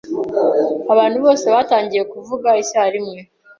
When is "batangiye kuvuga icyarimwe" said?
1.55-3.19